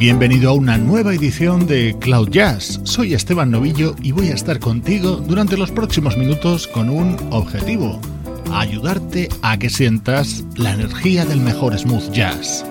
Bienvenido 0.00 0.48
a 0.48 0.54
una 0.54 0.78
nueva 0.78 1.12
edición 1.12 1.66
de 1.66 1.94
Cloud 2.00 2.30
Jazz. 2.30 2.80
Soy 2.84 3.12
Esteban 3.12 3.50
Novillo 3.50 3.94
y 4.00 4.12
voy 4.12 4.28
a 4.28 4.34
estar 4.34 4.58
contigo 4.58 5.16
durante 5.16 5.58
los 5.58 5.70
próximos 5.70 6.16
minutos 6.16 6.66
con 6.66 6.88
un 6.88 7.18
objetivo, 7.28 8.00
ayudarte 8.50 9.28
a 9.42 9.58
que 9.58 9.68
sientas 9.68 10.42
la 10.56 10.72
energía 10.72 11.26
del 11.26 11.42
mejor 11.42 11.78
smooth 11.78 12.12
jazz. 12.12 12.64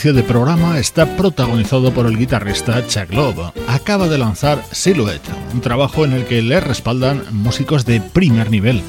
Inicio 0.00 0.14
de 0.14 0.22
programa 0.22 0.78
está 0.78 1.04
protagonizado 1.14 1.92
por 1.92 2.06
el 2.06 2.16
guitarrista 2.16 2.86
Chuck 2.86 3.12
Love. 3.12 3.52
Acaba 3.68 4.08
de 4.08 4.16
lanzar 4.16 4.64
Silhouette, 4.72 5.28
un 5.52 5.60
trabajo 5.60 6.06
en 6.06 6.14
el 6.14 6.24
que 6.24 6.40
le 6.40 6.58
respaldan 6.58 7.22
músicos 7.32 7.84
de 7.84 8.00
primer 8.00 8.50
nivel. 8.50 8.80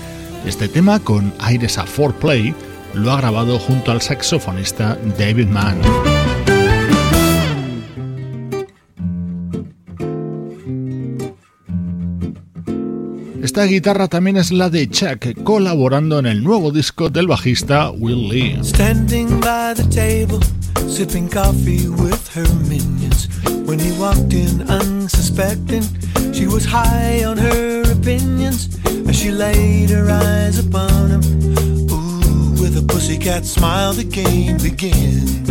Este 0.45 0.69
tema, 0.69 1.01
con 1.01 1.33
aires 1.39 1.77
a 1.77 1.85
4Play, 1.85 2.55
lo 2.93 3.11
ha 3.11 3.17
grabado 3.17 3.59
junto 3.59 3.91
al 3.91 4.01
saxofonista 4.01 4.97
David 5.17 5.47
Mann. 5.47 6.20
Esta 13.41 13.65
guitarra 13.65 14.07
también 14.07 14.37
es 14.37 14.51
la 14.51 14.69
de 14.69 14.87
Chuck, 14.87 15.43
colaborando 15.43 16.19
en 16.19 16.27
el 16.27 16.43
nuevo 16.43 16.69
disco 16.69 17.09
del 17.09 17.25
bajista 17.25 17.89
Will 17.89 18.29
Lee. 18.29 18.59
Standing 18.61 19.39
by 19.39 19.73
the 19.75 19.83
table, 19.89 20.39
sipping 20.87 21.27
coffee 21.27 21.89
with 21.89 22.21
her 22.35 22.47
minions. 22.69 23.29
When 23.65 23.79
he 23.79 23.91
walked 23.93 24.31
in 24.33 24.61
unsuspecting, 24.69 25.81
she 26.31 26.45
was 26.45 26.65
high 26.65 27.25
on 27.25 27.39
her 27.39 27.81
opinions 27.91 28.77
as 29.07 29.15
she 29.15 29.31
laid 29.31 29.89
her 29.89 30.07
eyes 30.11 30.59
upon 30.59 31.09
him. 31.09 31.21
Ooh, 31.89 32.61
with 32.61 32.77
a 32.77 32.85
pussycat 32.87 33.43
smile, 33.43 33.93
the 33.93 34.03
game 34.03 34.57
begins. 34.57 35.49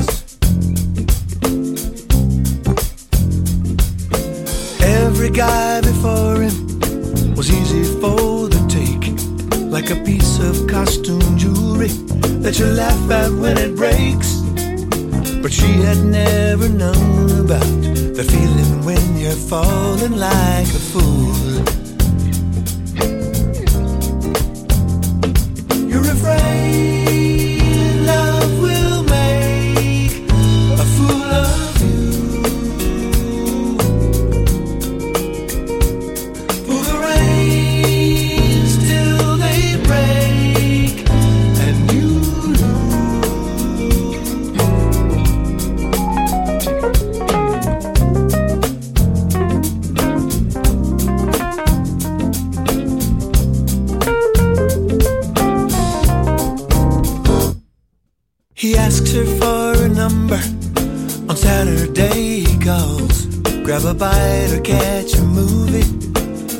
Every 4.81 5.31
guy 5.31 5.81
before 5.81 6.42
him 6.42 6.69
was 7.40 7.50
easy 7.52 7.84
for 8.02 8.48
the 8.48 8.60
take, 8.69 9.06
like 9.72 9.88
a 9.88 9.96
piece 10.04 10.38
of 10.40 10.66
costume 10.66 11.38
jewelry 11.38 11.88
that 12.44 12.58
you 12.58 12.66
laugh 12.66 13.10
at 13.10 13.32
when 13.32 13.56
it 13.56 13.75
breaks. 13.75 14.40
But 15.40 15.50
she 15.50 15.72
had 15.87 16.04
never 16.04 16.69
known 16.69 17.40
about 17.46 17.72
the 18.19 18.25
feeling 18.31 18.84
when 18.84 19.16
you're 19.16 19.42
falling 19.52 20.16
like 20.19 20.69
a 20.81 20.82
fool. 20.90 21.32
You're 25.88 26.12
afraid. 26.12 26.89
Grab 63.65 63.85
a 63.85 63.95
bite 63.95 64.53
or 64.53 64.61
catch 64.61 65.15
a 65.15 65.23
movie 65.23 65.87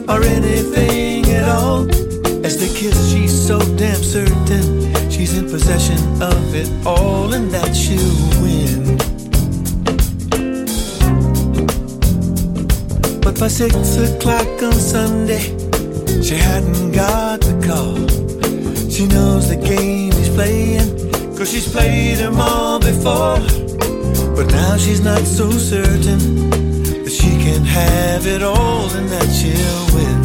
or 0.09 0.23
anything 0.23 1.27
at 1.27 1.47
all. 1.47 1.87
As 2.47 2.57
they 2.59 2.69
kiss, 2.69 3.11
she's 3.11 3.47
so 3.47 3.59
damn 3.77 4.03
certain 4.03 5.11
she's 5.11 5.37
in 5.37 5.45
possession 5.51 5.99
of 6.23 6.55
it 6.55 6.71
all 6.87 7.35
and 7.35 7.51
that 7.51 7.75
she'll 7.75 7.99
win. 8.41 8.97
But 13.21 13.39
by 13.39 13.49
six 13.49 13.75
o'clock 13.99 14.63
on 14.63 14.73
Sunday, 14.73 15.53
she 16.23 16.37
hadn't 16.37 16.93
got 16.93 17.43
the 17.43 17.55
call. 17.67 18.09
She 18.89 19.07
knows 19.07 19.51
the 19.51 19.57
game 19.57 20.13
he's 20.13 20.31
playing, 20.31 21.10
cause 21.41 21.53
she's 21.53 21.73
played 21.73 22.19
them 22.19 22.39
all 22.39 22.79
before. 22.79 23.41
But 24.37 24.47
now 24.49 24.77
she's 24.77 25.01
not 25.01 25.23
so 25.25 25.51
certain 25.51 26.51
that 27.05 27.11
she 27.11 27.31
can 27.45 27.65
have 27.65 28.27
it 28.27 28.43
all 28.43 28.91
and 28.91 29.09
that 29.09 29.29
she'll 29.33 29.97
win. 29.97 30.20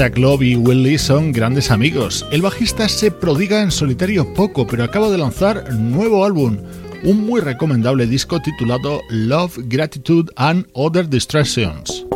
Chuck 0.00 0.16
Love 0.16 0.42
y 0.44 0.56
Will 0.56 0.82
Lee 0.82 0.96
son 0.96 1.30
grandes 1.30 1.70
amigos. 1.70 2.24
El 2.30 2.40
bajista 2.40 2.88
se 2.88 3.10
prodiga 3.10 3.60
en 3.60 3.70
solitario 3.70 4.32
poco, 4.32 4.66
pero 4.66 4.82
acaba 4.82 5.10
de 5.10 5.18
lanzar 5.18 5.74
nuevo 5.74 6.24
álbum, 6.24 6.56
un 7.02 7.26
muy 7.26 7.42
recomendable 7.42 8.06
disco 8.06 8.40
titulado 8.40 9.02
Love, 9.10 9.58
Gratitude 9.64 10.32
and 10.36 10.66
Other 10.72 11.06
Distractions. 11.06 12.06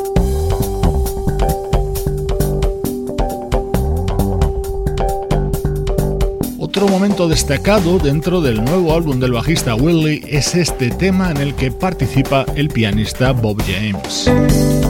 Otro 6.58 6.88
momento 6.88 7.28
destacado 7.28 7.98
dentro 7.98 8.40
del 8.40 8.64
nuevo 8.64 8.94
álbum 8.94 9.20
del 9.20 9.32
bajista 9.32 9.74
Willie 9.74 10.22
es 10.26 10.54
este 10.54 10.88
tema 10.88 11.30
en 11.30 11.36
el 11.36 11.54
que 11.54 11.70
participa 11.70 12.46
el 12.56 12.70
pianista 12.70 13.32
Bob 13.32 13.62
James. 13.66 14.83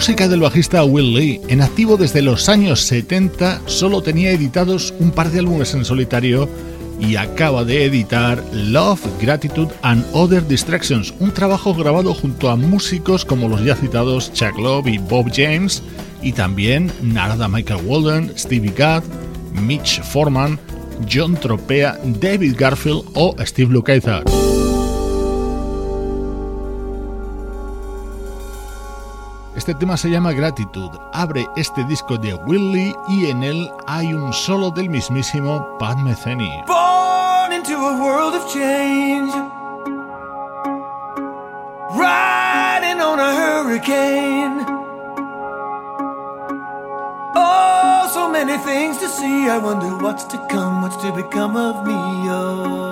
Música 0.00 0.28
del 0.28 0.40
bajista 0.40 0.82
Will 0.82 1.12
Lee, 1.12 1.42
en 1.48 1.60
activo 1.60 1.98
desde 1.98 2.22
los 2.22 2.48
años 2.48 2.80
70, 2.80 3.60
solo 3.66 4.00
tenía 4.00 4.30
editados 4.30 4.94
un 4.98 5.10
par 5.10 5.30
de 5.30 5.40
álbumes 5.40 5.74
en 5.74 5.84
solitario 5.84 6.48
y 6.98 7.16
acaba 7.16 7.64
de 7.64 7.84
editar 7.84 8.42
Love, 8.50 9.02
Gratitude 9.20 9.68
and 9.82 10.02
Other 10.14 10.48
Distractions, 10.48 11.12
un 11.20 11.32
trabajo 11.32 11.74
grabado 11.74 12.14
junto 12.14 12.48
a 12.48 12.56
músicos 12.56 13.26
como 13.26 13.46
los 13.46 13.62
ya 13.62 13.76
citados 13.76 14.32
Chuck 14.32 14.58
Love 14.58 14.86
y 14.86 14.96
Bob 14.96 15.30
James, 15.34 15.82
y 16.22 16.32
también 16.32 16.90
Narada 17.02 17.46
Michael 17.46 17.84
Walden, 17.84 18.32
Stevie 18.38 18.72
Gadd, 18.74 19.02
Mitch 19.52 20.00
Foreman, 20.00 20.58
John 21.12 21.36
Tropea, 21.36 21.98
David 22.18 22.54
Garfield 22.56 23.04
o 23.12 23.36
Steve 23.44 23.70
Lukather. 23.70 24.24
Este 29.60 29.74
tema 29.74 29.98
se 29.98 30.08
llama 30.08 30.32
Gratitud, 30.32 30.90
abre 31.12 31.46
este 31.54 31.84
disco 31.84 32.16
de 32.16 32.32
Willy 32.32 32.96
y 33.08 33.26
en 33.26 33.42
él 33.42 33.70
hay 33.86 34.14
un 34.14 34.32
solo 34.32 34.70
del 34.70 34.88
mismísimo 34.88 35.76
Pat 35.78 35.98
Metheny. 35.98 36.64
Born 36.66 37.52
into 37.52 37.74
a 37.74 38.00
world 38.00 38.34
of 38.34 38.50
change, 38.50 39.30
riding 41.90 43.02
on 43.02 43.20
a 43.20 43.34
hurricane. 43.34 44.64
Oh, 47.36 48.10
so 48.14 48.30
many 48.30 48.56
things 48.64 48.96
to 48.96 49.10
see. 49.10 49.46
I 49.46 49.58
wonder 49.58 49.94
what's 50.02 50.24
to 50.28 50.38
come, 50.48 50.80
what's 50.80 50.96
to 51.02 51.12
become 51.12 51.54
of 51.54 51.86
me. 51.86 51.92
Oh. 51.92 52.89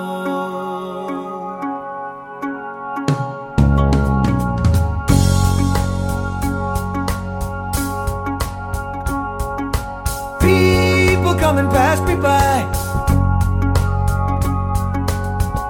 come 11.49 11.57
and 11.57 11.71
pass 11.71 11.99
me 12.01 12.15
by. 12.15 12.57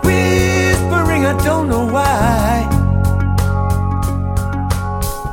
Whispering, 0.04 1.26
I 1.26 1.34
don't 1.46 1.70
know 1.70 1.86
why. 1.86 2.68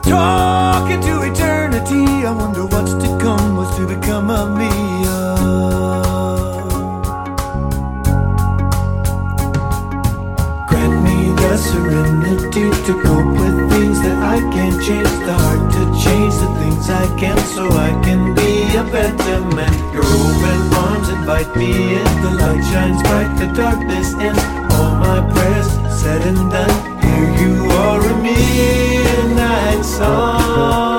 Talking 0.04 1.00
to 1.00 1.14
eternity, 1.30 2.04
I 2.24 2.30
wonder 2.30 2.64
what's 2.64 2.92
to 2.92 3.08
come, 3.18 3.56
what's 3.56 3.74
to 3.78 3.88
become 3.88 4.30
of 4.30 4.48
me. 4.60 4.70
Grant 10.68 10.96
me 11.06 11.18
the 11.40 11.56
serenity 11.56 12.66
to 12.86 12.92
cope 13.02 13.32
with 13.40 13.56
things 13.72 13.98
that 14.04 14.18
I 14.36 14.38
can't 14.54 14.78
change, 14.86 15.12
the 15.26 15.34
heart 15.42 15.72
to 15.74 15.82
change 16.04 16.34
the 16.42 16.50
things 16.60 16.88
I 16.88 17.06
can 17.18 17.38
so 17.56 17.64
I 17.88 17.90
can 18.04 18.32
be 18.36 18.55
a 18.76 18.84
better 18.84 19.40
man. 19.56 19.72
Your 19.94 20.04
open 20.04 20.74
arms 20.74 21.08
invite 21.08 21.56
me 21.56 21.70
in, 21.96 22.04
the 22.22 22.30
light 22.40 22.62
shines 22.70 23.02
bright, 23.02 23.34
the 23.38 23.46
darkness 23.54 24.12
ends. 24.14 24.42
All 24.74 24.96
my 24.96 25.20
prayers 25.32 25.70
said 26.00 26.22
and 26.26 26.50
done, 26.50 26.76
here 27.02 27.30
you 27.40 27.70
are 27.70 28.00
a 28.00 28.22
midnight 28.22 29.84
song. 29.84 30.95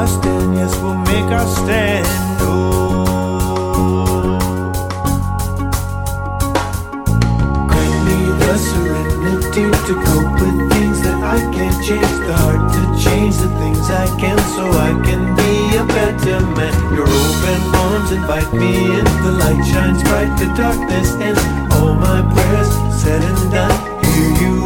Gonna 0.00 0.20
stand. 0.22 0.54
Yes, 0.56 0.76
we'll 0.80 0.94
make 0.94 1.30
our 1.30 1.46
stand. 1.46 2.06
Oh. 2.40 3.04
Grant 7.68 8.04
me 8.06 8.18
the 8.40 8.56
serenity 8.58 9.64
to 9.86 9.94
cope 10.06 10.40
with 10.40 10.58
things 10.72 10.98
that 11.02 11.20
I 11.22 11.38
can't 11.52 11.84
change. 11.84 12.14
The 12.26 12.34
heart 12.34 12.72
to 12.72 12.82
change 13.04 13.36
the 13.36 13.48
things 13.60 13.90
I 13.90 14.06
can, 14.18 14.38
so 14.56 14.64
I 14.70 14.92
can 15.04 15.36
be 15.36 15.76
a 15.76 15.84
better 15.84 16.40
man. 16.56 16.74
Your 16.94 17.08
open 17.08 17.60
arms 17.74 18.10
invite 18.12 18.52
me 18.54 18.72
in. 18.98 19.04
The 19.04 19.32
light 19.42 19.62
shines 19.66 20.02
bright, 20.02 20.32
the 20.38 20.46
darkness 20.56 21.12
ends. 21.16 21.42
All 21.74 21.94
my 21.94 22.22
prayers 22.32 22.70
said 23.02 23.22
and 23.22 23.52
done. 23.52 23.76
Here 24.04 24.32
you 24.42 24.59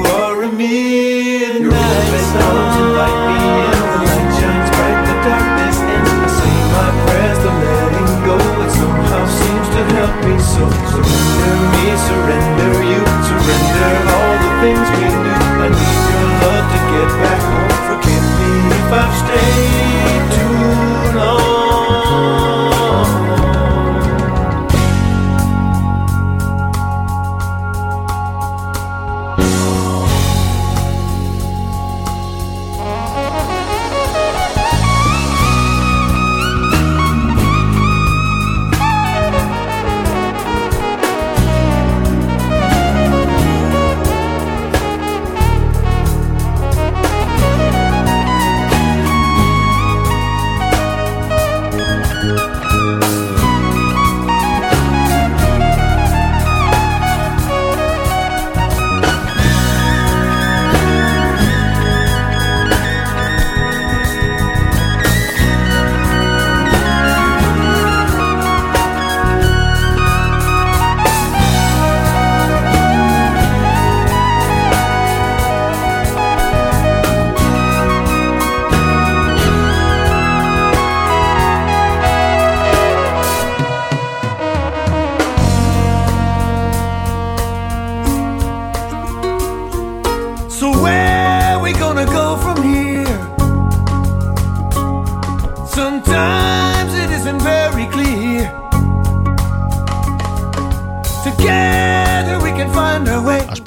so. 10.54 10.64
Surrender 10.70 11.54
me, 11.74 11.84
surrender 12.06 12.74
you, 12.90 13.00
surrender 13.26 13.92
all 14.14 14.34
the 14.44 14.52
things 14.62 14.86
we 14.94 15.06
knew. 15.22 15.42
I 15.64 15.68
need 15.74 16.02
your 16.14 16.30
love 16.42 16.66
to 16.72 16.80
get 16.94 17.10
back 17.22 17.40
home. 17.50 17.74
Forgive 17.90 18.26
me 18.38 18.50
if 18.78 18.88
I've 19.02 19.14
stayed 19.22 20.24
too 20.34 20.43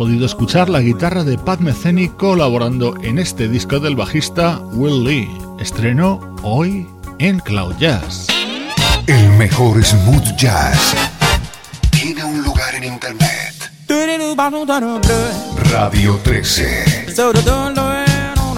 podido 0.07 0.25
escuchar 0.25 0.69
la 0.69 0.79
guitarra 0.79 1.25
de 1.25 1.37
Pat 1.37 1.59
Metheny 1.59 2.07
colaborando 2.07 2.95
en 3.03 3.19
este 3.19 3.49
disco 3.49 3.81
del 3.81 3.97
bajista 3.97 4.57
Will 4.71 5.03
Lee. 5.03 5.29
Estrenó 5.59 6.33
hoy 6.43 6.87
en 7.19 7.39
Cloud 7.39 7.75
Jazz. 7.77 8.27
El 9.05 9.29
mejor 9.31 9.83
smooth 9.83 10.33
jazz 10.37 10.95
tiene 11.91 12.23
un 12.23 12.41
lugar 12.41 12.73
en 12.75 12.85
internet. 12.85 13.69
Radio 15.71 16.17
13. 16.23 17.07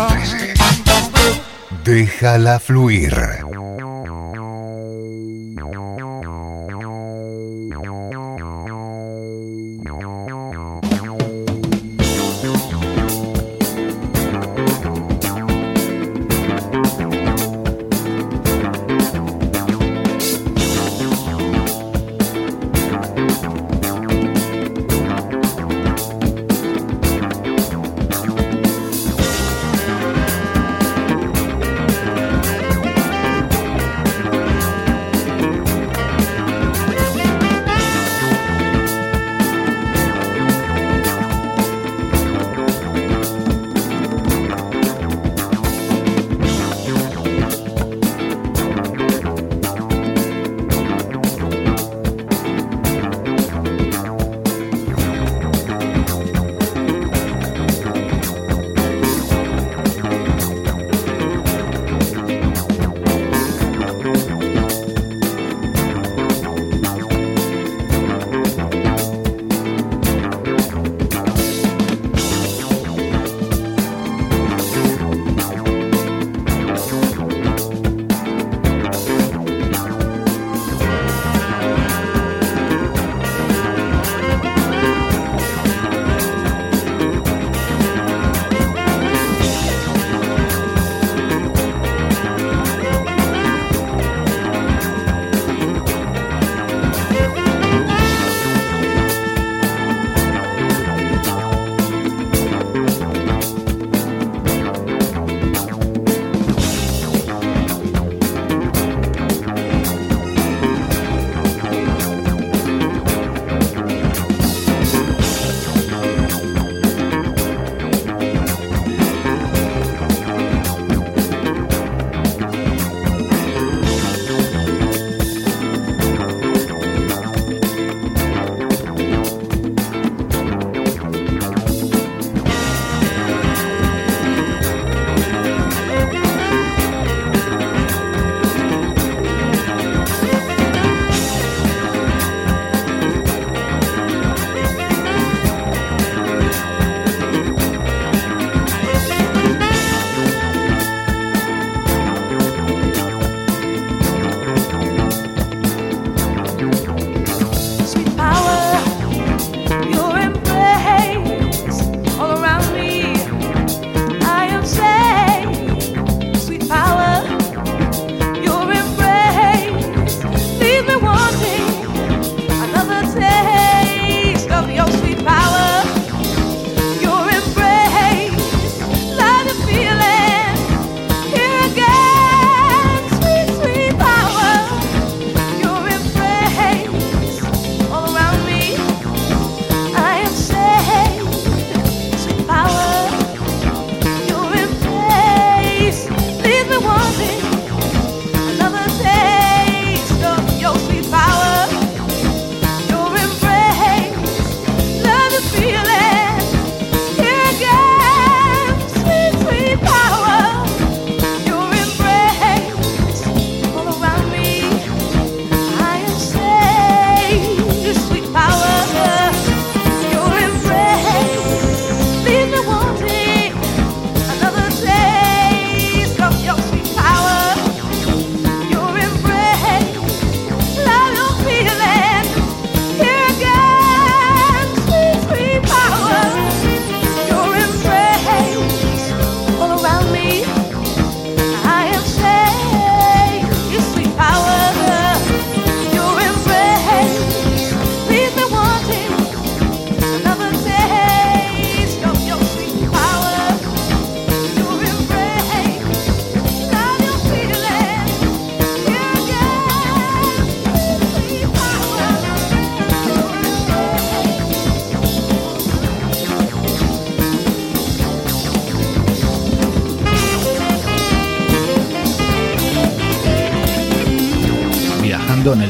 13. 0.07 0.53
Déjala 1.83 2.59
fluir. 2.59 3.48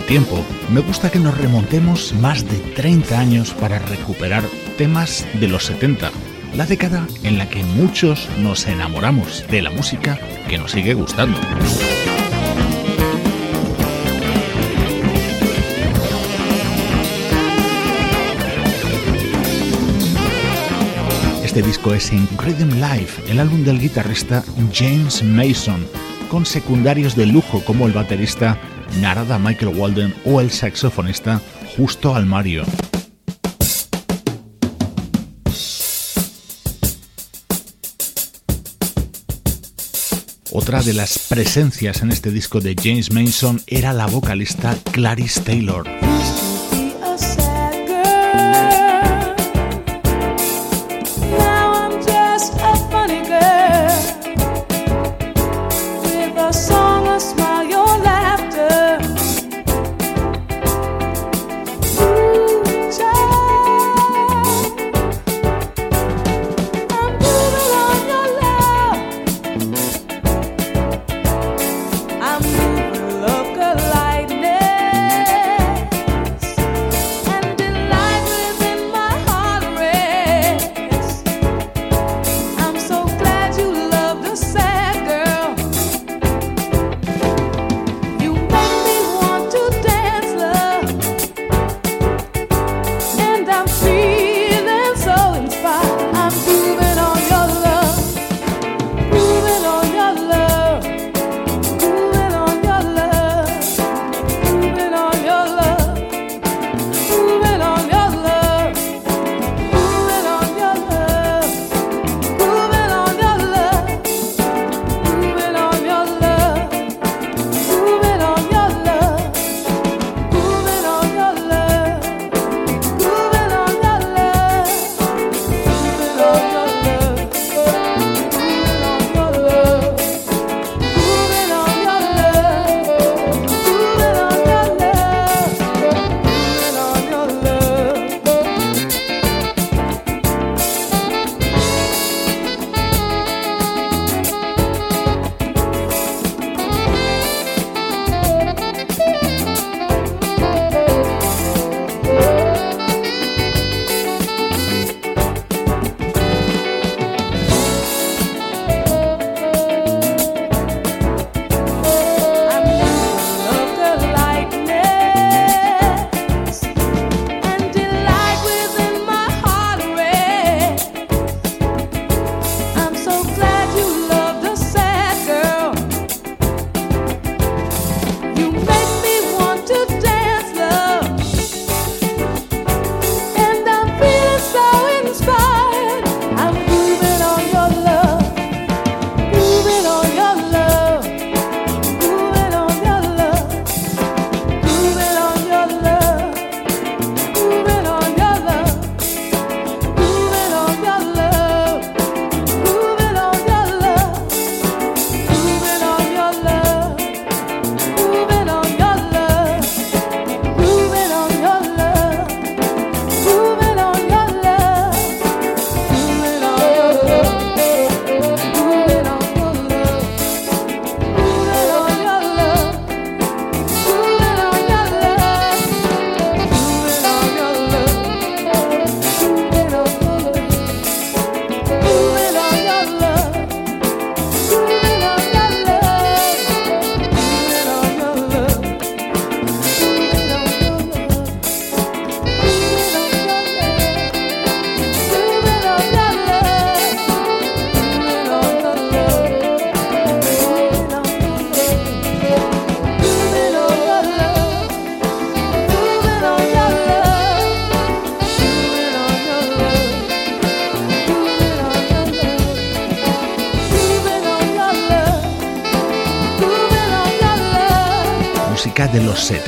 Tiempo. 0.10 0.44
Me 0.74 0.82
gusta 0.82 1.12
que 1.12 1.20
nos 1.20 1.38
remontemos 1.38 2.16
más 2.16 2.44
de 2.44 2.58
30 2.58 3.20
años 3.20 3.54
para 3.54 3.78
recuperar 3.78 4.44
temas 4.76 5.24
de 5.40 5.48
los 5.48 5.66
70, 5.66 6.10
la 6.56 6.66
década 6.66 7.06
en 7.22 7.38
la 7.38 7.48
que 7.48 7.64
muchos 7.64 8.28
nos 8.40 8.66
enamoramos 8.66 9.46
de 9.52 9.62
la 9.62 9.70
música 9.70 10.20
que 10.48 10.58
nos 10.58 10.72
sigue 10.72 10.96
gustando. 10.96 11.40
Este 21.44 21.62
disco 21.62 21.94
es 21.94 22.12
en 22.12 22.28
Rhythm 22.36 22.82
Life, 22.82 23.32
el 23.32 23.40
álbum 23.40 23.64
del 23.64 23.80
guitarrista 23.80 24.44
James 24.74 25.22
Mason, 25.22 25.86
con 26.32 26.48
secundarios 26.48 27.16
de 27.16 27.28
lujo 27.28 27.64
como 27.64 27.86
el 27.86 27.94
baterista 27.94 28.60
Narada 29.02 29.40
Michael 29.40 29.76
Walden 29.76 30.14
o 30.26 30.42
el 30.42 30.52
saxofonista 30.52 31.42
Justo 31.76 32.16
Almario. 32.16 32.64
Otra 40.52 40.82
de 40.82 40.94
las 40.94 41.20
presencias 41.20 42.02
en 42.02 42.12
este 42.12 42.32
disco 42.32 42.60
de 42.60 42.76
James 42.76 43.12
Mason 43.14 43.62
era 43.68 43.94
la 43.94 44.08
vocalista 44.08 44.76
Clarice 44.92 45.42
Taylor. 45.42 46.09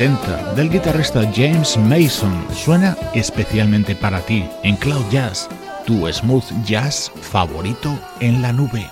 70 0.02 0.54
del 0.54 0.68
guitarrista 0.68 1.22
James 1.32 1.76
Mason 1.76 2.44
suena 2.52 2.96
especialmente 3.14 3.94
para 3.94 4.20
ti 4.20 4.44
en 4.64 4.74
Cloud 4.74 5.04
Jazz, 5.12 5.48
tu 5.86 6.12
smooth 6.12 6.42
jazz 6.64 7.12
favorito 7.20 7.96
en 8.18 8.42
la 8.42 8.52
nube. 8.52 8.84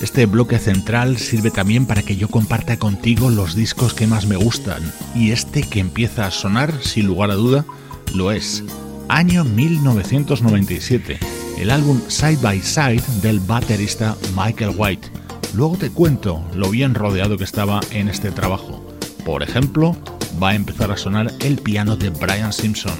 Este 0.00 0.24
bloque 0.24 0.58
central 0.58 1.18
sirve 1.18 1.50
también 1.50 1.84
para 1.84 2.02
que 2.02 2.16
yo 2.16 2.28
comparta 2.28 2.78
contigo 2.78 3.28
los 3.28 3.54
discos 3.54 3.92
que 3.92 4.06
más 4.06 4.26
me 4.26 4.36
gustan, 4.36 4.94
y 5.14 5.32
este 5.32 5.60
que 5.60 5.80
empieza 5.80 6.24
a 6.24 6.30
sonar, 6.30 6.72
sin 6.80 7.06
lugar 7.06 7.30
a 7.30 7.34
duda, 7.34 7.66
lo 8.14 8.32
es. 8.32 8.64
Año 9.10 9.44
1997 9.44 11.31
el 11.58 11.70
álbum 11.70 12.00
Side 12.08 12.38
by 12.42 12.60
Side 12.60 13.02
del 13.22 13.40
baterista 13.40 14.16
Michael 14.36 14.74
White. 14.76 15.08
Luego 15.54 15.76
te 15.76 15.90
cuento 15.90 16.44
lo 16.54 16.70
bien 16.70 16.94
rodeado 16.94 17.36
que 17.36 17.44
estaba 17.44 17.80
en 17.90 18.08
este 18.08 18.30
trabajo. 18.30 18.84
Por 19.24 19.42
ejemplo, 19.42 19.96
va 20.42 20.50
a 20.50 20.54
empezar 20.54 20.90
a 20.90 20.96
sonar 20.96 21.32
el 21.40 21.58
piano 21.58 21.96
de 21.96 22.10
Brian 22.10 22.52
Simpson. 22.52 22.94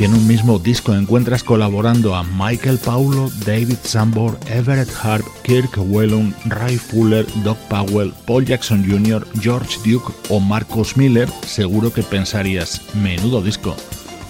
Si 0.00 0.06
en 0.06 0.14
un 0.14 0.26
mismo 0.26 0.58
disco 0.58 0.94
encuentras 0.94 1.44
colaborando 1.44 2.14
a 2.14 2.22
Michael 2.22 2.78
Paulo, 2.78 3.30
David 3.44 3.76
Sambor, 3.82 4.40
Everett 4.46 4.88
Harp, 5.02 5.26
Kirk 5.42 5.76
Whelan, 5.76 6.34
Ray 6.46 6.78
Fuller, 6.78 7.26
Doc 7.44 7.58
Powell, 7.68 8.14
Paul 8.26 8.46
Jackson 8.46 8.82
Jr., 8.82 9.26
George 9.42 9.76
Duke 9.84 10.10
o 10.30 10.40
Marcus 10.40 10.96
Miller, 10.96 11.28
seguro 11.46 11.92
que 11.92 12.02
pensarías, 12.02 12.80
menudo 12.94 13.42
disco. 13.42 13.76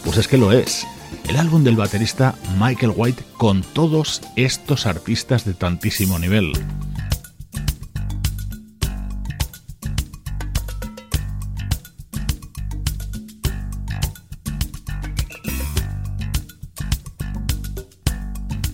Pues 0.05 0.17
es 0.17 0.27
que 0.27 0.39
lo 0.39 0.51
es. 0.51 0.85
El 1.29 1.37
álbum 1.37 1.63
del 1.63 1.77
baterista 1.77 2.35
Michael 2.59 2.95
White 2.97 3.23
con 3.37 3.63
todos 3.63 4.23
estos 4.35 4.87
artistas 4.87 5.45
de 5.45 5.55
tantísimo 5.55 6.19
nivel. 6.19 6.51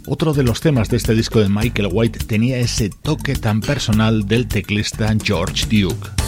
Otro 0.09 0.33
de 0.33 0.45
los 0.45 0.61
temas 0.61 0.89
de 0.89 0.99
este 0.99 1.15
disco 1.15 1.41
de 1.41 1.49
Michael 1.49 1.89
White 1.91 2.21
tenía 2.27 2.59
ese 2.59 2.91
toque 2.91 3.35
tan 3.35 3.61
personal 3.61 4.27
del 4.27 4.47
teclista 4.47 5.13
George 5.21 5.67
Duke. 5.67 6.26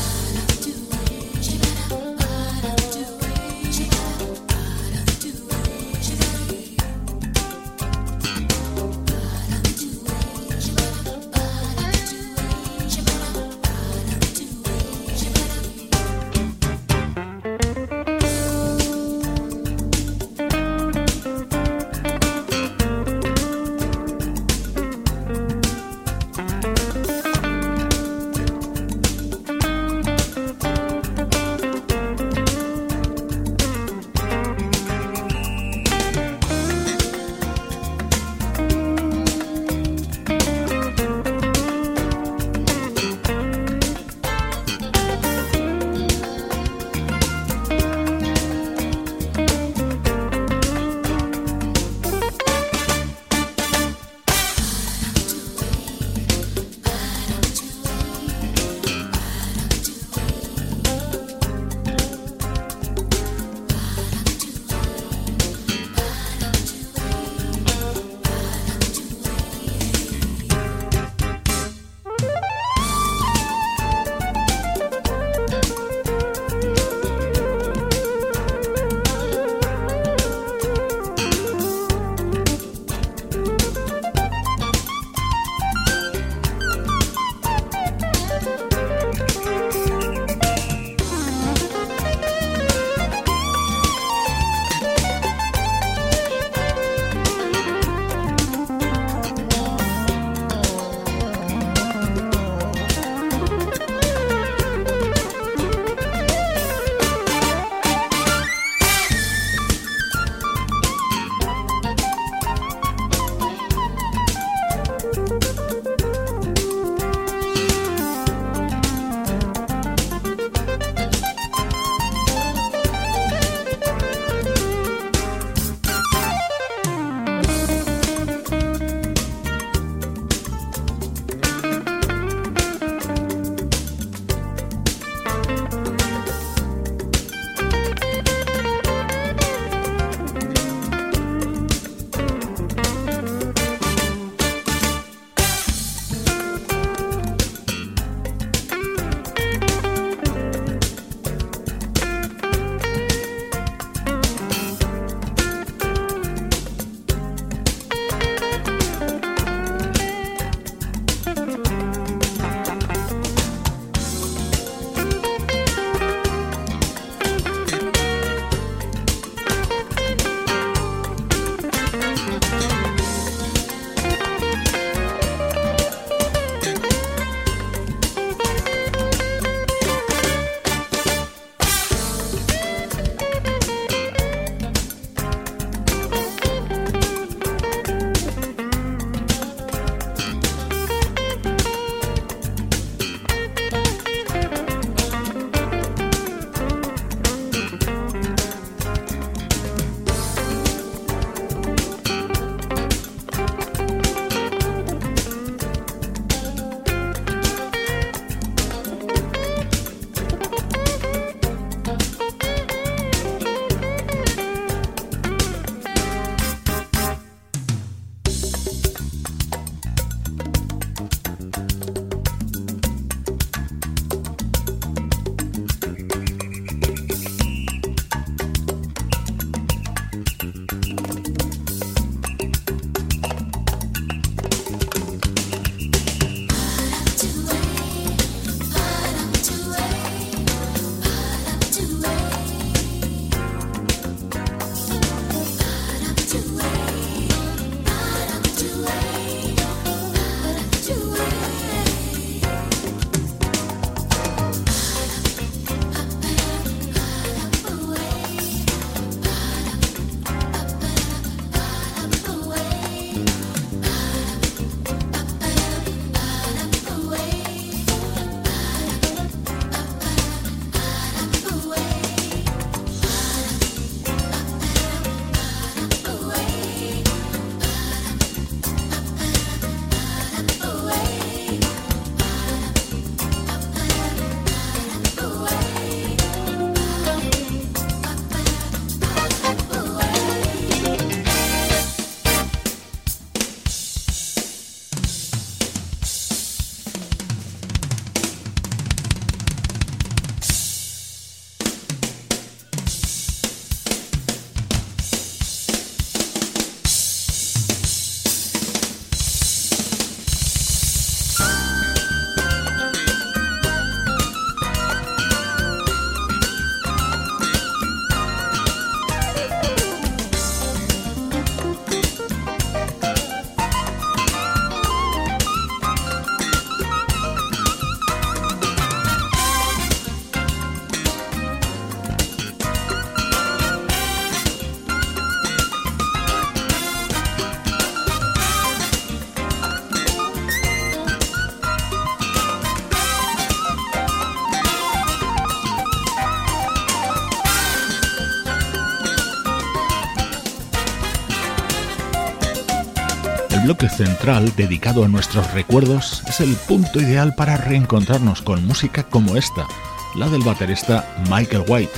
Central 353.98 354.54
dedicado 354.54 355.04
a 355.04 355.08
nuestros 355.08 355.52
recuerdos 355.52 356.22
es 356.28 356.38
el 356.38 356.54
punto 356.54 357.00
ideal 357.00 357.34
para 357.34 357.56
reencontrarnos 357.56 358.42
con 358.42 358.64
música 358.64 359.02
como 359.02 359.34
esta, 359.34 359.66
la 360.14 360.28
del 360.28 360.42
baterista 360.42 361.16
Michael 361.28 361.64
White, 361.66 361.90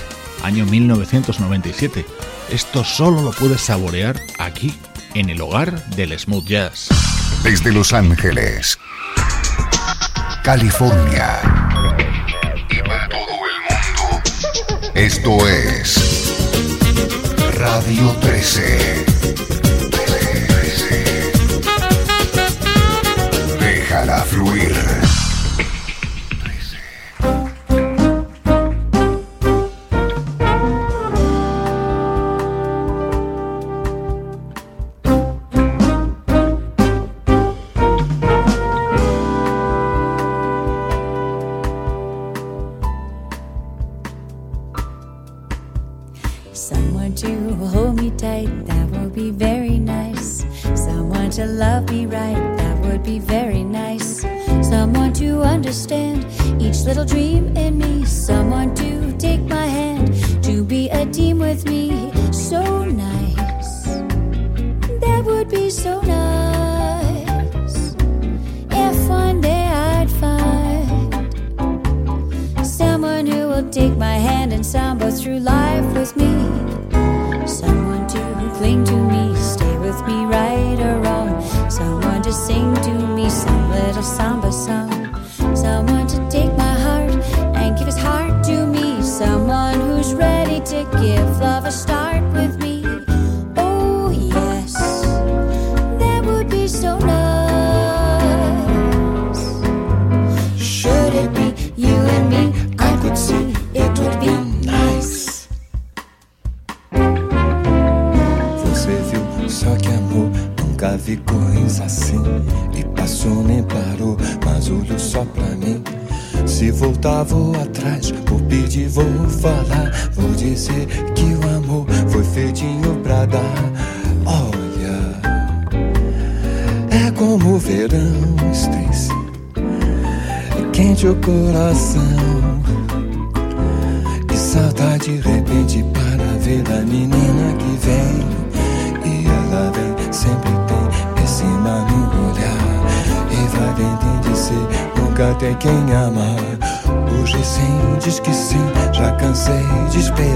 año 0.43 0.65
1997. 0.65 2.07
Esto 2.51 2.85
solo 2.85 3.21
lo 3.21 3.33
puedes 3.33 3.61
saborear 3.61 4.19
aquí, 4.39 4.75
en 5.13 5.29
el 5.29 5.43
hogar 5.43 5.85
del 5.91 6.19
smooth 6.19 6.47
jazz. 6.47 6.89
Desde 7.45 7.71
Los 7.71 7.93
Ángeles, 7.93 8.79
California 10.43 11.39
y 12.71 12.77
para 12.77 13.09
todo 13.11 13.21
el 13.21 13.61
mundo, 13.69 14.23
esto 14.95 15.47
es 15.47 16.33
Radio 17.59 18.11
13. 18.23 19.60
Fluir. 24.31 25.20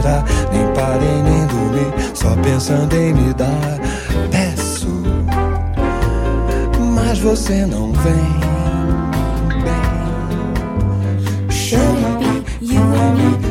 Esperar. 0.05 0.25
Nem 0.53 0.67
parei 0.75 1.23
nem 1.23 1.47
dormi, 1.47 1.93
só 2.15 2.37
pensando 2.43 2.95
em 2.95 3.13
me 3.15 3.33
dar. 3.35 3.79
Peço, 4.31 4.89
mas 6.95 7.19
você 7.19 7.67
não 7.67 7.93
vem. 7.93 8.45
It 11.77 12.19
be 12.21 12.75
you 12.75 12.81
and 12.81 13.39
me? 13.39 13.44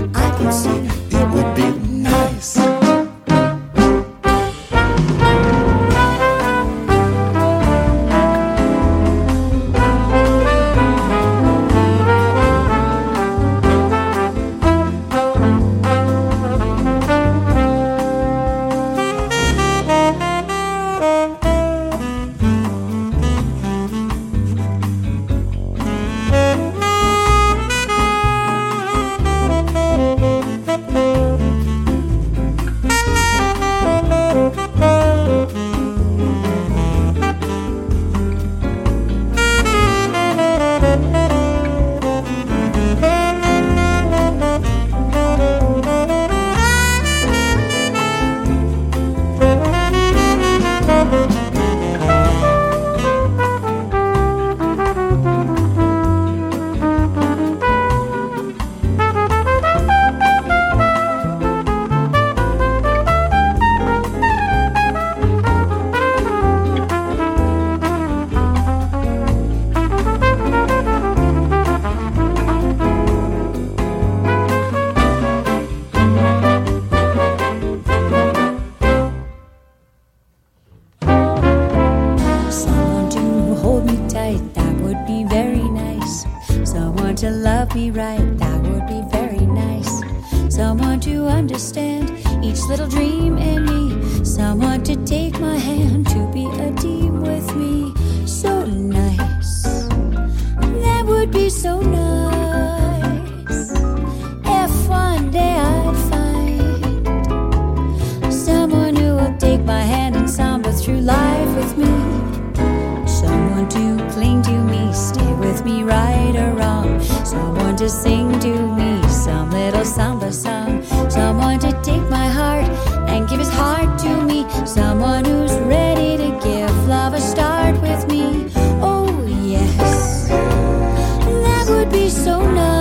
to 117.84 117.90
sing 117.90 118.40
to 118.40 118.54
me 118.78 119.04
some 119.10 119.52
little 119.52 119.84
samba 119.84 120.32
song. 120.32 120.82
Someone 121.10 121.60
to 121.60 121.72
take 121.84 122.02
my 122.10 122.28
heart 122.30 122.64
and 123.10 123.28
give 123.28 123.40
his 123.40 123.50
heart 123.50 124.00
to 124.00 124.22
me. 124.24 124.46
Someone 124.66 125.26
who's 125.26 125.52
ready 125.68 126.16
to 126.16 126.30
give 126.42 126.88
love 126.88 127.14
a 127.14 127.20
start 127.20 127.76
with 127.82 128.08
me. 128.08 128.48
Oh, 128.82 129.28
yes, 129.28 130.30
that 130.30 131.66
would 131.68 131.92
be 131.92 132.10
so 132.10 132.40
nice. 132.40 132.80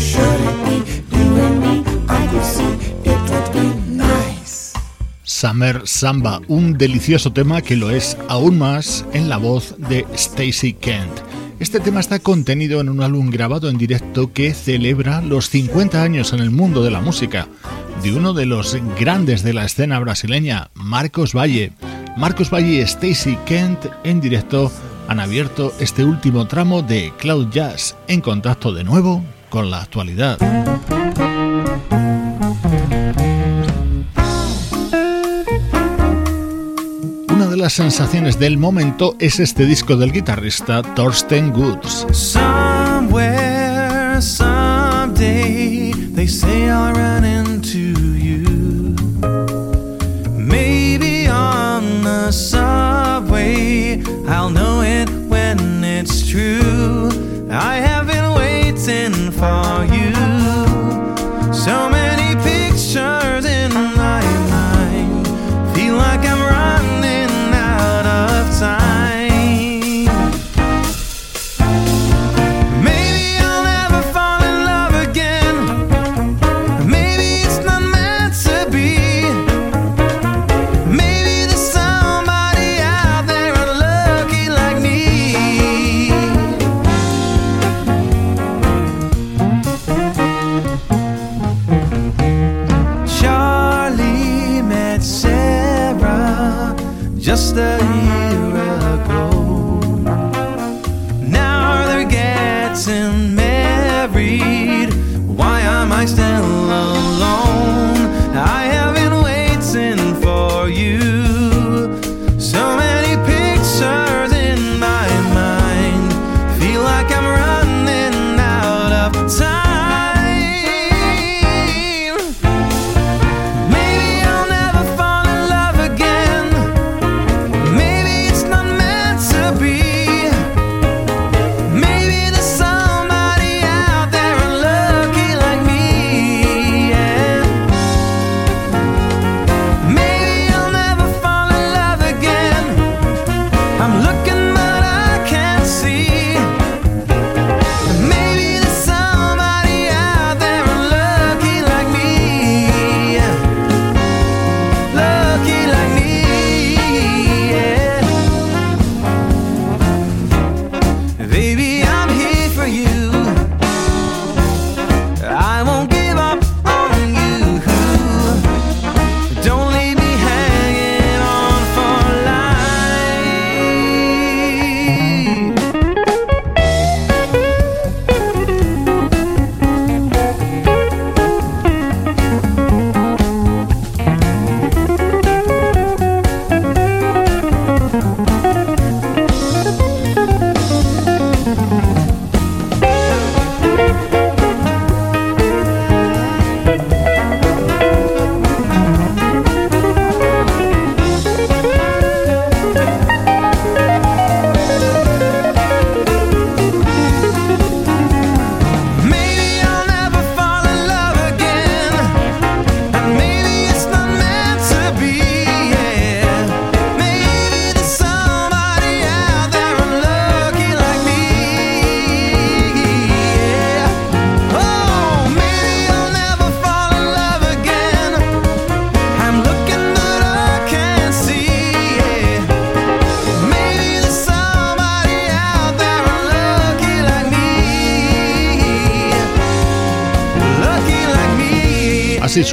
Should 0.00 0.40
it 0.50 0.58
be 0.66 0.76
you 1.16 1.26
and 1.46 1.56
me? 1.60 1.74
I 2.08 2.28
could 2.28 2.44
see 2.44 2.72
it 3.02 3.20
would 3.30 3.52
be 3.52 3.66
nice. 3.96 4.74
Summer 5.24 5.84
Samba, 5.88 6.40
un 6.46 6.78
delicioso 6.78 7.32
tema 7.32 7.62
que 7.62 7.74
lo 7.74 7.90
es 7.90 8.16
aún 8.28 8.58
más 8.58 9.04
en 9.12 9.28
la 9.28 9.38
voz 9.38 9.74
de 9.76 10.06
Stacy 10.14 10.72
Kent. 10.74 11.33
Este 11.74 11.86
tema 11.86 11.98
está 11.98 12.20
contenido 12.20 12.80
en 12.80 12.88
un 12.88 13.02
álbum 13.02 13.30
grabado 13.30 13.68
en 13.68 13.76
directo 13.76 14.32
que 14.32 14.54
celebra 14.54 15.20
los 15.20 15.50
50 15.50 16.04
años 16.04 16.32
en 16.32 16.38
el 16.38 16.52
mundo 16.52 16.84
de 16.84 16.92
la 16.92 17.00
música 17.00 17.48
de 18.00 18.14
uno 18.14 18.32
de 18.32 18.46
los 18.46 18.78
grandes 18.96 19.42
de 19.42 19.54
la 19.54 19.64
escena 19.64 19.98
brasileña, 19.98 20.70
Marcos 20.74 21.34
Valle. 21.34 21.72
Marcos 22.16 22.48
Valle 22.54 22.74
y 22.74 22.78
Stacy 22.78 23.36
Kent 23.44 23.86
en 24.04 24.20
directo 24.20 24.70
han 25.08 25.18
abierto 25.18 25.74
este 25.80 26.04
último 26.04 26.46
tramo 26.46 26.80
de 26.80 27.12
Cloud 27.18 27.50
Jazz 27.50 27.96
en 28.06 28.20
contacto 28.20 28.72
de 28.72 28.84
nuevo 28.84 29.24
con 29.50 29.68
la 29.68 29.82
actualidad. 29.82 30.38
Las 37.64 37.72
sensaciones 37.72 38.38
del 38.38 38.58
momento 38.58 39.16
es 39.18 39.40
este 39.40 39.64
disco 39.64 39.96
del 39.96 40.12
guitarrista 40.12 40.82
Thorsten 40.82 41.50
Goods. 41.50 42.06
Somewhere, 42.12 43.40
someday, 44.20 45.90
they 46.14 46.28
say 46.28 46.68
I'll 46.68 46.92
run 46.92 47.24
into 47.24 47.78
you. 48.18 48.94
Maybe 50.36 51.26
on 51.26 52.02
the 52.04 52.30
subway, 52.32 54.02
I'll 54.28 54.50
know 54.50 54.82
it 54.82 55.08
when 55.30 55.82
it's 55.82 56.22
true. 56.28 57.08
I 57.50 57.76
have 57.76 58.08
waiting 58.36 59.32
for 59.32 59.86
you. 59.90 60.73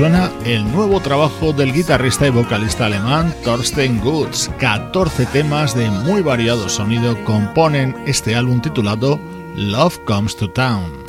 Suena 0.01 0.31
el 0.45 0.63
nuevo 0.71 0.99
trabajo 0.99 1.53
del 1.53 1.73
guitarrista 1.73 2.25
y 2.25 2.31
vocalista 2.31 2.87
alemán 2.87 3.35
Thorsten 3.43 3.99
Goods. 4.01 4.49
14 4.57 5.27
temas 5.27 5.75
de 5.75 5.91
muy 5.91 6.23
variado 6.23 6.69
sonido 6.69 7.23
componen 7.23 7.95
este 8.07 8.35
álbum 8.35 8.59
titulado 8.61 9.19
Love 9.55 9.99
Comes 10.05 10.35
to 10.37 10.49
Town. 10.49 11.00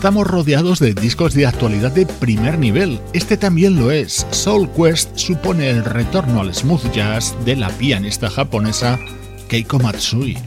Estamos 0.00 0.26
rodeados 0.26 0.78
de 0.78 0.94
discos 0.94 1.34
de 1.34 1.44
actualidad 1.44 1.92
de 1.92 2.06
primer 2.06 2.58
nivel. 2.58 2.98
Este 3.12 3.36
también 3.36 3.78
lo 3.78 3.90
es. 3.90 4.26
Soul 4.30 4.66
Quest 4.70 5.14
supone 5.14 5.68
el 5.68 5.84
retorno 5.84 6.40
al 6.40 6.54
smooth 6.54 6.90
jazz 6.90 7.36
de 7.44 7.54
la 7.54 7.68
pianista 7.68 8.30
japonesa 8.30 8.98
Keiko 9.46 9.78
Matsui. 9.78 10.38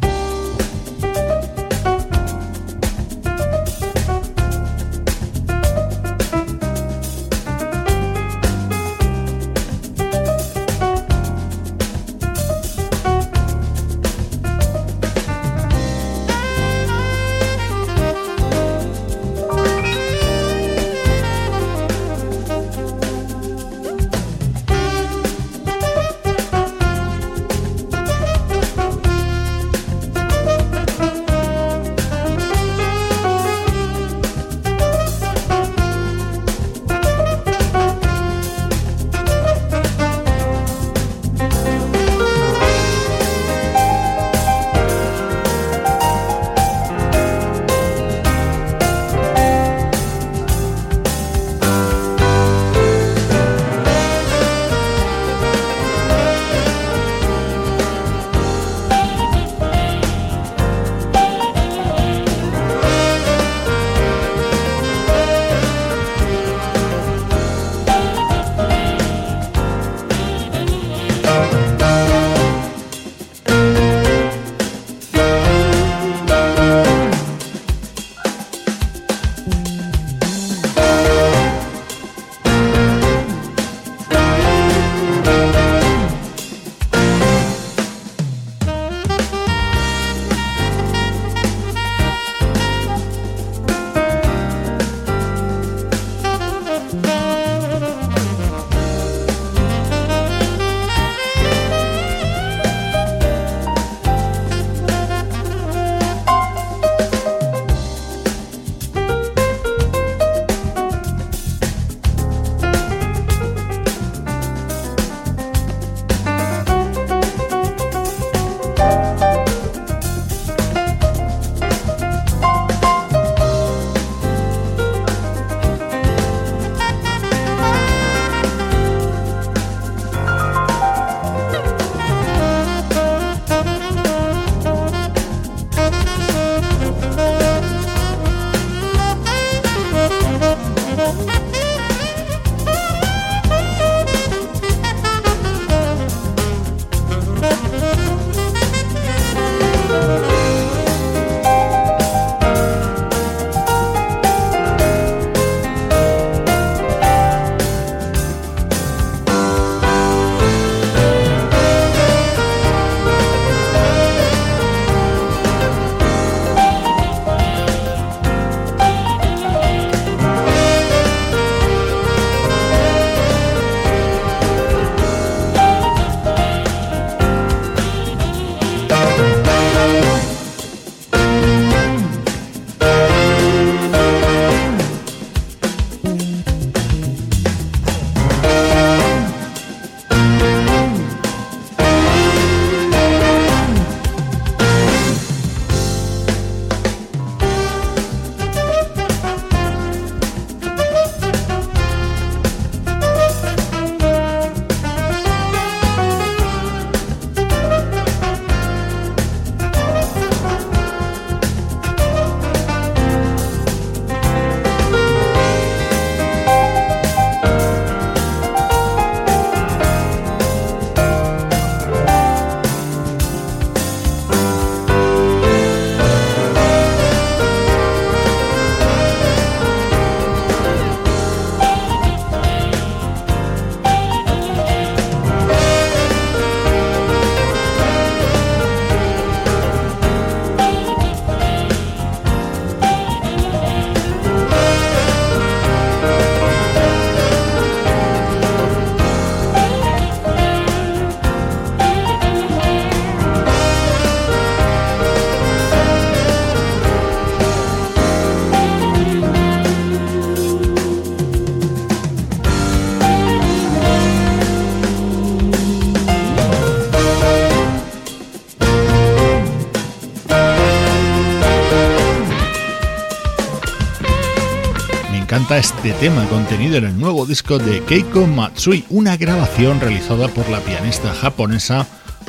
Este 275.58 275.94
tema 275.94 276.26
contenido 276.30 276.78
en 276.78 276.86
el 276.86 277.00
nuevo 277.00 277.26
disco 277.26 277.60
de 277.60 277.82
Keiko 277.84 278.26
Matsui, 278.26 278.86
una 278.90 279.18
grabación 279.18 279.80
realizada 279.80 280.28
por 280.28 280.50
la 280.50 280.60
pianista 280.62 281.14
japonesa 281.14 281.86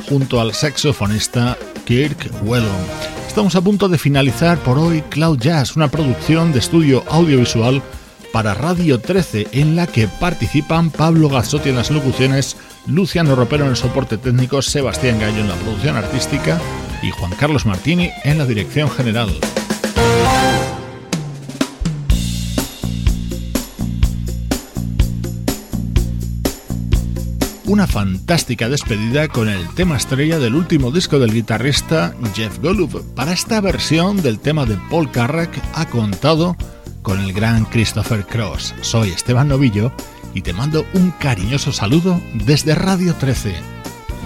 junto 0.07 0.39
al 0.39 0.53
saxofonista 0.53 1.57
Kirk 1.85 2.29
Whelan. 2.43 2.69
Estamos 3.27 3.55
a 3.55 3.61
punto 3.61 3.89
de 3.89 3.97
finalizar 3.97 4.59
por 4.59 4.77
hoy 4.77 5.01
Cloud 5.09 5.39
Jazz, 5.39 5.75
una 5.75 5.87
producción 5.87 6.51
de 6.51 6.59
estudio 6.59 7.03
audiovisual 7.09 7.81
para 8.31 8.53
Radio 8.53 8.99
13 8.99 9.47
en 9.53 9.75
la 9.75 9.87
que 9.87 10.07
participan 10.07 10.91
Pablo 10.91 11.29
Gazzotti 11.29 11.69
en 11.69 11.77
las 11.77 11.89
locuciones, 11.89 12.57
Luciano 12.85 13.35
Ropero 13.35 13.63
en 13.63 13.71
el 13.71 13.77
soporte 13.77 14.17
técnico, 14.17 14.61
Sebastián 14.61 15.19
Gallo 15.19 15.39
en 15.39 15.49
la 15.49 15.55
producción 15.55 15.95
artística 15.95 16.59
y 17.01 17.09
Juan 17.09 17.31
Carlos 17.39 17.65
Martini 17.65 18.11
en 18.23 18.37
la 18.37 18.45
dirección 18.45 18.91
general. 18.91 19.29
Una 27.67 27.87
fantástica 27.87 28.69
despedida 28.69 29.27
con 29.27 29.49
el 29.49 29.67
tema 29.69 29.97
estrella 29.97 30.39
del 30.39 30.55
último 30.55 30.91
disco 30.91 31.19
del 31.19 31.33
guitarrista 31.33 32.15
Jeff 32.35 32.59
Golub. 32.59 33.03
Para 33.15 33.33
esta 33.33 33.61
versión 33.61 34.21
del 34.21 34.39
tema 34.39 34.65
de 34.65 34.77
Paul 34.89 35.11
Carrack 35.11 35.61
ha 35.73 35.85
contado 35.87 36.55
con 37.01 37.19
el 37.19 37.33
gran 37.33 37.65
Christopher 37.65 38.25
Cross. 38.25 38.75
Soy 38.81 39.09
Esteban 39.09 39.47
Novillo 39.47 39.91
y 40.33 40.41
te 40.41 40.53
mando 40.53 40.85
un 40.93 41.11
cariñoso 41.11 41.71
saludo 41.71 42.21
desde 42.33 42.75
Radio 42.75 43.15
13. 43.15 43.55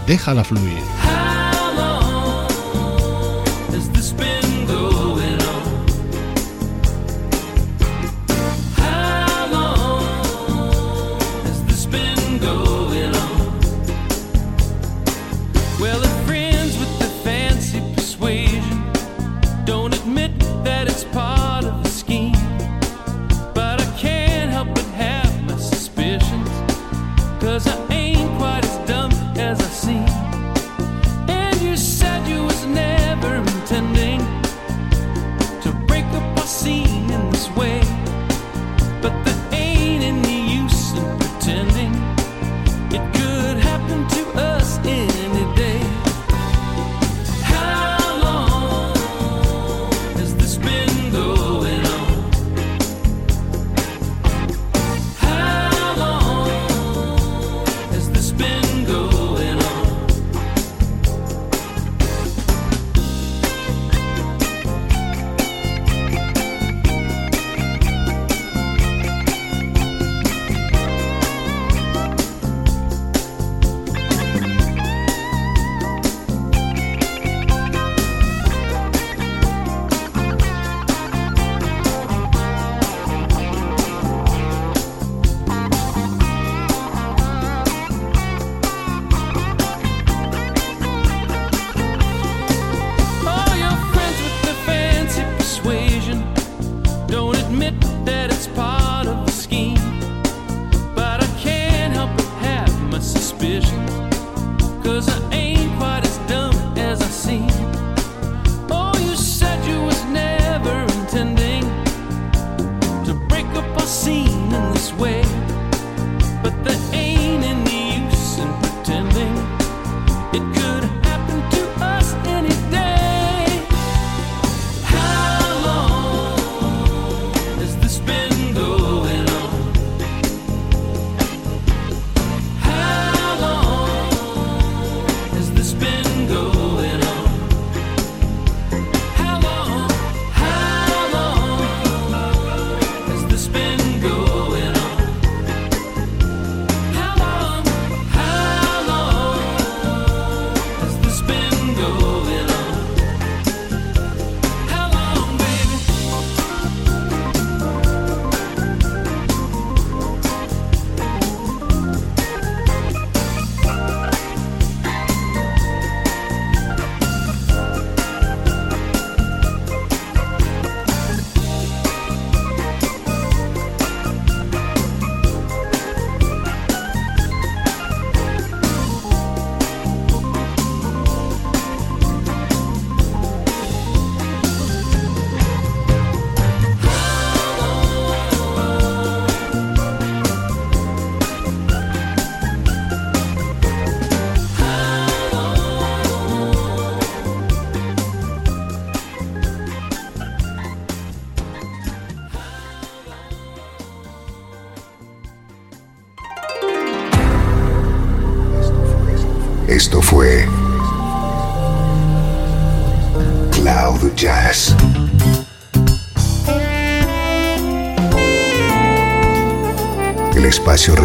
Déjala 0.08 0.44
fluir. 0.44 1.09